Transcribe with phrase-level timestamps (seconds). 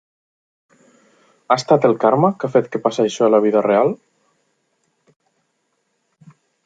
[0.75, 3.95] Ha estat el karma, que ha fet que passi això a la vida real?